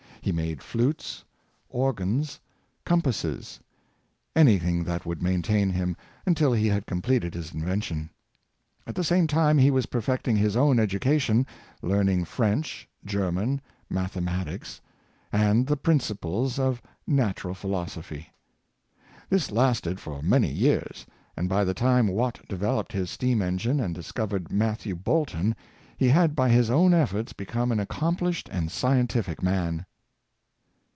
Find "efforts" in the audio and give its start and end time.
26.93-27.33